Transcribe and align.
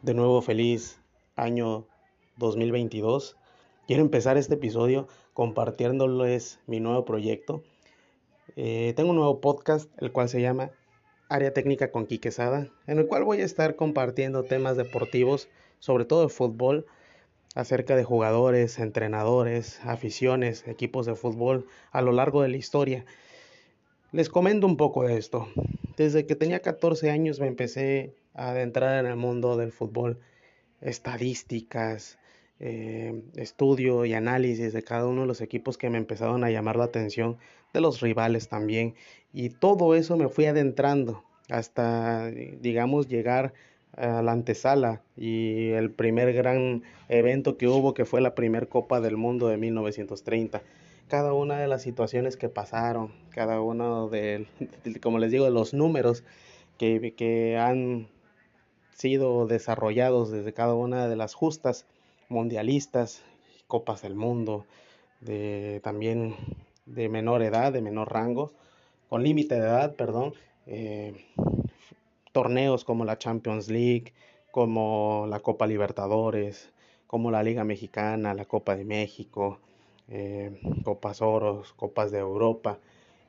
De 0.00 0.14
nuevo 0.14 0.40
feliz 0.42 1.00
año 1.34 1.84
2022. 2.36 3.36
Quiero 3.88 4.00
empezar 4.00 4.36
este 4.36 4.54
episodio 4.54 5.08
compartiéndoles 5.34 6.60
mi 6.68 6.78
nuevo 6.78 7.04
proyecto. 7.04 7.64
Eh, 8.54 8.92
tengo 8.94 9.10
un 9.10 9.16
nuevo 9.16 9.40
podcast, 9.40 9.90
el 10.00 10.12
cual 10.12 10.28
se 10.28 10.40
llama 10.40 10.70
Área 11.28 11.52
Técnica 11.52 11.90
con 11.90 12.06
Quiquesada, 12.06 12.68
en 12.86 12.98
el 13.00 13.08
cual 13.08 13.24
voy 13.24 13.40
a 13.40 13.44
estar 13.44 13.74
compartiendo 13.74 14.44
temas 14.44 14.76
deportivos, 14.76 15.48
sobre 15.80 16.04
todo 16.04 16.22
de 16.22 16.28
fútbol, 16.28 16.86
acerca 17.56 17.96
de 17.96 18.04
jugadores, 18.04 18.78
entrenadores, 18.78 19.80
aficiones, 19.84 20.64
equipos 20.68 21.06
de 21.06 21.16
fútbol 21.16 21.66
a 21.90 22.02
lo 22.02 22.12
largo 22.12 22.42
de 22.42 22.50
la 22.50 22.56
historia. 22.56 23.04
Les 24.12 24.28
comento 24.28 24.64
un 24.68 24.76
poco 24.76 25.02
de 25.02 25.18
esto. 25.18 25.48
Desde 25.96 26.24
que 26.24 26.36
tenía 26.36 26.60
14 26.60 27.10
años 27.10 27.40
me 27.40 27.48
empecé 27.48 28.14
adentrar 28.38 29.04
en 29.04 29.10
el 29.10 29.16
mundo 29.16 29.56
del 29.56 29.72
fútbol, 29.72 30.18
estadísticas, 30.80 32.18
eh, 32.60 33.22
estudio 33.36 34.04
y 34.04 34.14
análisis 34.14 34.72
de 34.72 34.82
cada 34.82 35.06
uno 35.06 35.22
de 35.22 35.26
los 35.26 35.40
equipos 35.40 35.78
que 35.78 35.90
me 35.90 35.98
empezaron 35.98 36.44
a 36.44 36.50
llamar 36.50 36.76
la 36.76 36.84
atención, 36.84 37.36
de 37.72 37.80
los 37.80 38.00
rivales 38.00 38.48
también. 38.48 38.94
Y 39.32 39.50
todo 39.50 39.94
eso 39.94 40.16
me 40.16 40.28
fui 40.28 40.46
adentrando 40.46 41.24
hasta, 41.50 42.30
digamos, 42.30 43.08
llegar 43.08 43.54
a 43.96 44.22
la 44.22 44.32
antesala 44.32 45.02
y 45.16 45.70
el 45.70 45.90
primer 45.90 46.32
gran 46.32 46.82
evento 47.08 47.56
que 47.56 47.66
hubo, 47.68 47.94
que 47.94 48.04
fue 48.04 48.20
la 48.20 48.34
primera 48.34 48.66
Copa 48.66 49.00
del 49.00 49.16
Mundo 49.16 49.48
de 49.48 49.56
1930 49.56 50.62
cada 51.08 51.32
una 51.32 51.58
de 51.58 51.66
las 51.66 51.82
situaciones 51.82 52.36
que 52.36 52.48
pasaron, 52.48 53.12
cada 53.30 53.60
uno 53.60 54.08
de, 54.08 54.46
como 55.02 55.18
les 55.18 55.32
digo, 55.32 55.44
de 55.44 55.50
los 55.50 55.74
números 55.74 56.22
que, 56.76 57.14
que 57.16 57.56
han 57.56 58.08
sido 58.98 59.46
desarrollados 59.46 60.30
desde 60.30 60.52
cada 60.52 60.74
una 60.74 61.06
de 61.06 61.14
las 61.14 61.34
justas 61.34 61.86
mundialistas, 62.28 63.22
copas 63.68 64.02
del 64.02 64.16
mundo, 64.16 64.66
de 65.20 65.80
también 65.84 66.34
de 66.84 67.08
menor 67.08 67.42
edad, 67.42 67.72
de 67.72 67.80
menor 67.80 68.12
rango, 68.12 68.52
con 69.08 69.22
límite 69.22 69.54
de 69.54 69.60
edad, 69.60 69.94
perdón, 69.94 70.34
eh, 70.66 71.14
torneos 72.32 72.84
como 72.84 73.04
la 73.04 73.18
Champions 73.18 73.68
League, 73.68 74.12
como 74.50 75.26
la 75.28 75.40
Copa 75.40 75.68
Libertadores, 75.68 76.72
como 77.06 77.30
la 77.30 77.44
Liga 77.44 77.62
Mexicana, 77.62 78.34
la 78.34 78.46
Copa 78.46 78.74
de 78.74 78.84
México, 78.84 79.60
eh, 80.08 80.60
Copas 80.82 81.22
Oros, 81.22 81.72
Copas 81.74 82.10
de 82.10 82.18
Europa 82.18 82.78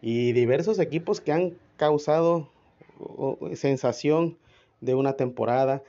y 0.00 0.32
diversos 0.32 0.78
equipos 0.78 1.20
que 1.20 1.32
han 1.32 1.58
causado 1.76 2.48
sensación 3.54 4.38
de 4.80 4.94
una 4.94 5.14
temporada 5.14 5.82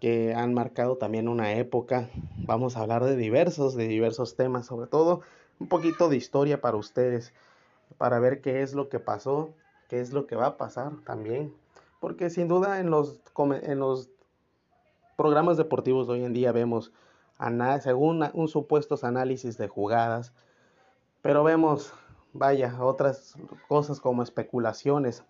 que 0.00 0.34
han 0.34 0.54
marcado 0.54 0.96
también 0.96 1.28
una 1.28 1.52
época. 1.52 2.08
Vamos 2.46 2.76
a 2.76 2.80
hablar 2.80 3.04
de 3.04 3.16
diversos, 3.16 3.74
de 3.74 3.86
diversos 3.86 4.36
temas, 4.36 4.66
sobre 4.66 4.86
todo 4.86 5.20
un 5.58 5.68
poquito 5.68 6.08
de 6.08 6.16
historia 6.16 6.60
para 6.60 6.76
ustedes, 6.76 7.34
para 7.98 8.18
ver 8.18 8.40
qué 8.40 8.62
es 8.62 8.72
lo 8.72 8.88
que 8.88 8.98
pasó, 8.98 9.50
qué 9.88 10.00
es 10.00 10.12
lo 10.12 10.26
que 10.26 10.36
va 10.36 10.46
a 10.46 10.56
pasar 10.56 10.92
también. 11.04 11.54
Porque 12.00 12.30
sin 12.30 12.48
duda 12.48 12.80
en 12.80 12.90
los, 12.90 13.20
en 13.62 13.78
los 13.78 14.10
programas 15.16 15.58
deportivos 15.58 16.06
de 16.06 16.14
hoy 16.14 16.24
en 16.24 16.32
día 16.32 16.50
vemos 16.50 16.92
según 17.80 18.28
un 18.34 18.48
supuestos 18.48 19.04
análisis 19.04 19.56
de 19.56 19.68
jugadas, 19.68 20.32
pero 21.22 21.42
vemos, 21.42 21.92
vaya, 22.32 22.76
otras 22.82 23.34
cosas 23.68 24.00
como 24.00 24.22
especulaciones. 24.22 25.24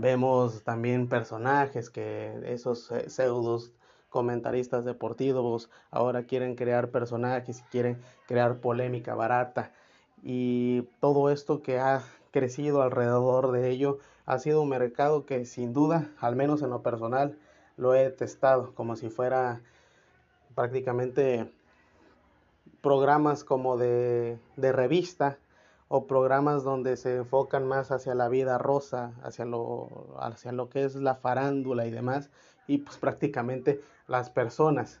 Vemos 0.00 0.64
también 0.64 1.08
personajes 1.10 1.90
que 1.90 2.32
esos 2.46 2.90
pseudos 3.08 3.70
comentaristas 4.08 4.86
deportivos 4.86 5.68
ahora 5.90 6.22
quieren 6.22 6.54
crear 6.54 6.88
personajes 6.88 7.60
y 7.60 7.62
quieren 7.64 8.00
crear 8.26 8.60
polémica 8.60 9.14
barata. 9.14 9.72
Y 10.22 10.84
todo 11.00 11.28
esto 11.28 11.60
que 11.60 11.78
ha 11.80 12.02
crecido 12.30 12.80
alrededor 12.80 13.52
de 13.52 13.68
ello 13.68 13.98
ha 14.24 14.38
sido 14.38 14.62
un 14.62 14.70
mercado 14.70 15.26
que 15.26 15.44
sin 15.44 15.74
duda, 15.74 16.08
al 16.18 16.34
menos 16.34 16.62
en 16.62 16.70
lo 16.70 16.80
personal, 16.82 17.36
lo 17.76 17.94
he 17.94 18.08
testado 18.08 18.74
como 18.74 18.96
si 18.96 19.10
fuera 19.10 19.60
prácticamente 20.54 21.52
programas 22.80 23.44
como 23.44 23.76
de, 23.76 24.38
de, 24.56 24.72
revista 24.72 25.36
o 25.92 26.06
programas 26.06 26.62
donde 26.62 26.96
se 26.96 27.16
enfocan 27.16 27.66
más 27.66 27.90
hacia 27.90 28.14
la 28.14 28.28
vida 28.28 28.58
rosa, 28.58 29.12
hacia 29.24 29.44
lo, 29.44 29.88
hacia 30.20 30.52
lo 30.52 30.68
que 30.68 30.84
es 30.84 30.94
la 30.94 31.16
farándula 31.16 31.84
y 31.84 31.90
demás, 31.90 32.30
y 32.68 32.78
pues 32.78 32.96
prácticamente 32.96 33.80
las 34.06 34.30
personas 34.30 35.00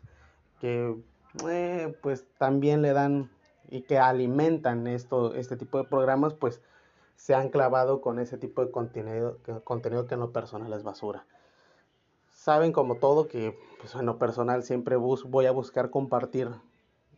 que 0.60 1.00
eh, 1.48 1.96
pues 2.02 2.26
también 2.38 2.82
le 2.82 2.92
dan 2.92 3.30
y 3.68 3.82
que 3.82 3.98
alimentan 3.98 4.88
esto, 4.88 5.36
este 5.36 5.56
tipo 5.56 5.78
de 5.78 5.84
programas, 5.84 6.34
pues 6.34 6.60
se 7.14 7.36
han 7.36 7.50
clavado 7.50 8.00
con 8.00 8.18
ese 8.18 8.36
tipo 8.36 8.64
de 8.64 8.72
contenido, 8.72 9.38
contenido 9.62 10.08
que 10.08 10.14
en 10.14 10.20
lo 10.20 10.32
personal 10.32 10.72
es 10.72 10.82
basura. 10.82 11.24
Saben 12.32 12.72
como 12.72 12.96
todo 12.96 13.28
que 13.28 13.56
pues, 13.78 13.94
en 13.94 14.06
lo 14.06 14.18
personal 14.18 14.64
siempre 14.64 14.96
voy 14.96 15.46
a 15.46 15.52
buscar 15.52 15.90
compartir 15.90 16.50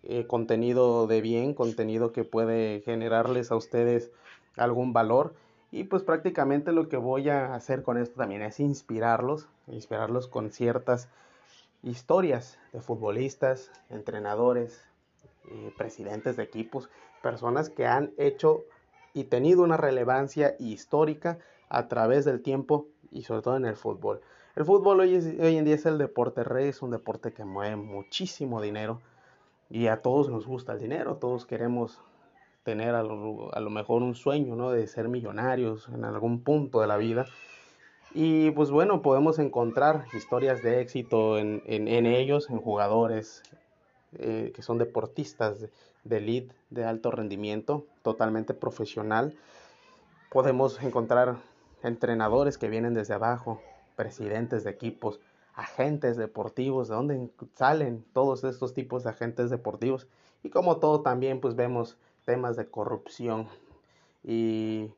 eh, 0.05 0.27
contenido 0.27 1.07
de 1.07 1.21
bien, 1.21 1.55
contenido 1.55 2.13
que 2.13 2.25
puede 2.25 2.81
generarles 2.85 3.53
a 3.53 3.57
ustedes 3.57 4.11
algún 4.57 4.93
valor. 4.93 5.35
Y 5.71 5.85
pues 5.85 6.03
prácticamente 6.03 6.73
lo 6.73 6.89
que 6.89 6.97
voy 6.97 7.29
a 7.29 7.55
hacer 7.55 7.83
con 7.83 7.97
esto 7.99 8.17
también 8.17 8.43
es 8.43 8.61
inspirarlos, 8.61 9.49
inspirarlos 9.69 10.27
con 10.27 10.51
ciertas 10.51 11.09
historias 11.83 12.59
de 12.73 12.81
futbolistas, 12.81 13.71
entrenadores, 13.91 14.83
eh, 15.49 15.73
presidentes 15.77 16.37
de 16.37 16.43
equipos, 16.43 16.91
personas 17.23 17.71
que 17.71 17.87
han 17.87 18.13
hecho 18.19 18.65
y 19.15 19.25
tenido 19.25 19.63
una 19.63 19.77
relevancia 19.77 20.57
histórica 20.59 21.39
a 21.69 21.89
través 21.89 22.25
del 22.25 22.43
tiempo 22.43 22.87
y 23.11 23.23
sobre 23.23 23.43
todo 23.43 23.57
en 23.57 23.65
el 23.65 23.77
fútbol. 23.77 24.21
El 24.57 24.65
fútbol 24.65 25.01
hoy, 25.01 25.15
hoy 25.15 25.57
en 25.57 25.65
día 25.65 25.77
es 25.77 25.87
el 25.87 25.97
deporte 25.97 26.45
rey, 26.45 26.69
es 26.69 26.83
un 26.83 26.91
deporte 26.91 27.33
que 27.33 27.45
mueve 27.45 27.77
muchísimo 27.77 28.61
dinero 28.61 29.01
y 29.73 29.87
a 29.87 30.03
todos 30.03 30.29
nos 30.29 30.47
gusta 30.47 30.75
el 30.75 30.79
dinero, 30.79 31.17
todos 31.17 31.47
queremos 31.47 31.99
tener 32.63 32.95
a 32.95 33.03
lo, 33.03 33.53
a 33.55 33.59
lo, 33.59 33.71
mejor 33.71 34.03
un 34.03 34.15
sueño, 34.15 34.55
¿no? 34.55 34.71
De 34.71 34.87
ser 34.87 35.09
millonarios 35.09 35.89
en 35.89 36.05
algún 36.05 36.43
punto 36.43 36.83
de 36.83 36.87
la 36.87 36.99
vida. 36.99 37.25
Y 38.13 38.51
pues 38.51 38.71
bueno, 38.71 39.01
podemos 39.01 39.39
encontrar 39.39 40.05
historias 40.13 40.63
de 40.63 40.83
éxito 40.83 41.39
en, 41.39 41.63
en, 41.65 41.89
en 41.89 42.05
ellos, 42.05 42.51
en 42.51 42.59
jugadores 42.59 43.43
eh, 44.19 44.53
que 44.55 44.61
son 44.61 44.77
deportistas 44.77 45.59
de, 46.05 46.17
elite, 46.19 46.55
de 46.69 46.85
alto 46.85 47.11
rendimiento, 47.11 47.87
totalmente 48.03 48.53
profesional. 48.53 49.35
Podemos 50.31 50.83
encontrar 50.83 51.37
entrenadores 51.83 52.59
que 52.59 52.69
vienen 52.69 52.93
desde 52.93 53.15
abajo, 53.15 53.63
presidentes 53.97 54.65
de 54.65 54.71
equipos, 54.71 55.19
agentes 55.55 56.17
deportivos, 56.17 56.89
de 56.89 56.95
dónde 56.95 57.31
salen 57.55 58.05
todos 58.13 58.45
estos 58.45 58.75
tipos 58.75 59.05
de 59.05 59.11
agentes 59.11 59.51
deportivos. 59.51 60.09
Y 60.43 60.51
como 60.51 60.79
todo 60.79 61.03
también 61.03 61.41
pues 61.41 61.57
vemos 61.57 61.97
temas 62.25 62.57
de 62.57 62.67
corrupción 62.67 63.49
y 64.25 64.93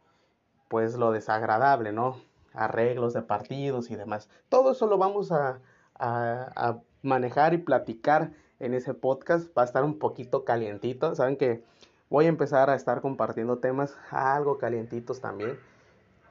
pues 0.68 0.96
lo 0.96 1.12
desagradable, 1.12 1.92
¿no? 1.92 2.16
Arreglos 2.52 3.12
de 3.12 3.22
partidos 3.22 3.90
y 3.90 3.96
demás. 3.96 4.28
Todo 4.48 4.72
eso 4.72 4.86
lo 4.86 4.98
vamos 4.98 5.32
a, 5.32 5.60
a, 5.98 6.78
manejar 7.02 7.52
y 7.52 7.58
platicar 7.58 8.32
en 8.60 8.74
ese 8.74 8.94
podcast. 8.94 9.48
Va 9.56 9.62
a 9.62 9.66
estar 9.66 9.84
un 9.84 9.98
poquito 9.98 10.44
calientito. 10.44 11.14
Saben 11.14 11.36
que 11.36 11.62
voy 12.08 12.26
a 12.26 12.28
empezar 12.28 12.70
a 12.70 12.76
estar 12.76 13.00
compartiendo 13.00 13.58
temas 13.58 13.96
algo 14.10 14.58
calientitos 14.58 15.20
también 15.20 15.58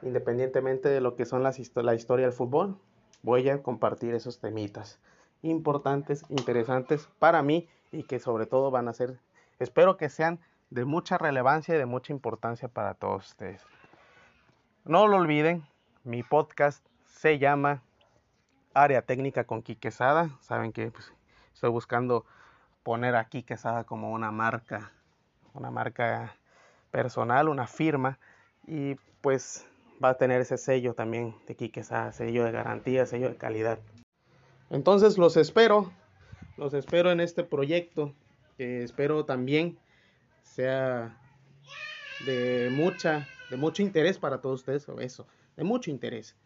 independientemente 0.04 0.88
de 0.88 1.00
lo 1.00 1.16
que 1.16 1.24
son 1.24 1.42
las 1.42 1.58
la 1.76 1.94
historia 1.94 2.26
del 2.26 2.34
fútbol, 2.34 2.76
voy 3.24 3.48
a 3.48 3.62
compartir 3.62 4.14
esos 4.14 4.38
temitas 4.38 5.00
importantes, 5.42 6.24
interesantes 6.28 7.08
para 7.18 7.42
mí 7.42 7.68
y 7.90 8.04
que 8.04 8.20
sobre 8.20 8.46
todo 8.46 8.70
van 8.70 8.86
a 8.86 8.92
ser, 8.92 9.18
espero 9.58 9.96
que 9.96 10.10
sean 10.10 10.38
de 10.70 10.84
mucha 10.84 11.18
relevancia 11.18 11.74
y 11.74 11.78
de 11.78 11.86
mucha 11.86 12.12
importancia 12.12 12.68
para 12.68 12.94
todos 12.94 13.28
ustedes. 13.28 13.66
No 14.84 15.06
lo 15.06 15.16
olviden, 15.16 15.64
mi 16.04 16.22
podcast 16.22 16.86
se 17.06 17.38
llama 17.38 17.82
Área 18.74 19.02
Técnica 19.02 19.44
con 19.44 19.62
Quiquesada. 19.62 20.28
Saben 20.40 20.72
que 20.72 20.90
pues, 20.90 21.12
estoy 21.54 21.70
buscando 21.70 22.26
poner 22.82 23.16
a 23.16 23.24
Quiquesada 23.24 23.84
como 23.84 24.12
una 24.12 24.30
marca, 24.30 24.92
una 25.54 25.70
marca 25.70 26.36
personal, 26.90 27.48
una 27.48 27.66
firma. 27.66 28.18
Y 28.66 28.96
pues 29.22 29.66
va 30.02 30.10
a 30.10 30.14
tener 30.14 30.40
ese 30.40 30.58
sello 30.58 30.94
también 30.94 31.34
de 31.46 31.56
Quiquesa, 31.56 32.12
sello 32.12 32.44
de 32.44 32.52
garantía, 32.52 33.06
sello 33.06 33.28
de 33.28 33.36
calidad. 33.36 33.78
Entonces 34.70 35.18
los 35.18 35.36
espero, 35.36 35.92
los 36.56 36.74
espero 36.74 37.10
en 37.10 37.20
este 37.20 37.44
proyecto, 37.44 38.14
que 38.56 38.82
espero 38.82 39.24
también 39.24 39.78
sea 40.42 41.18
de 42.26 42.70
mucha, 42.72 43.28
de 43.50 43.56
mucho 43.56 43.82
interés 43.82 44.18
para 44.18 44.40
todos 44.40 44.60
ustedes, 44.60 44.86
eso, 45.00 45.26
de 45.56 45.64
mucho 45.64 45.90
interés. 45.90 46.36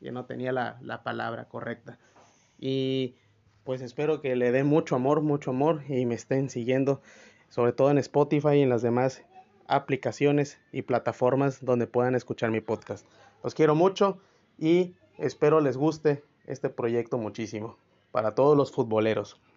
Yo 0.00 0.12
no 0.12 0.24
tenía 0.24 0.52
la, 0.52 0.78
la 0.82 1.02
palabra 1.02 1.46
correcta. 1.46 1.98
Y 2.58 3.16
pues 3.64 3.82
espero 3.82 4.20
que 4.20 4.34
le 4.36 4.52
den 4.52 4.66
mucho 4.66 4.96
amor, 4.96 5.22
mucho 5.22 5.50
amor 5.50 5.82
y 5.88 6.06
me 6.06 6.14
estén 6.14 6.50
siguiendo, 6.50 7.02
sobre 7.48 7.72
todo 7.72 7.90
en 7.90 7.98
Spotify 7.98 8.56
y 8.56 8.62
en 8.62 8.70
las 8.70 8.82
demás 8.82 9.22
aplicaciones 9.70 10.58
y 10.72 10.82
plataformas 10.82 11.64
donde 11.64 11.86
puedan 11.86 12.14
escuchar 12.14 12.50
mi 12.50 12.60
podcast. 12.60 13.06
Los 13.44 13.54
quiero 13.54 13.74
mucho 13.74 14.18
y 14.58 14.94
espero 15.16 15.60
les 15.60 15.76
guste 15.76 16.24
este 16.46 16.68
proyecto 16.68 17.18
muchísimo 17.18 17.76
para 18.10 18.34
todos 18.34 18.56
los 18.56 18.72
futboleros. 18.72 19.40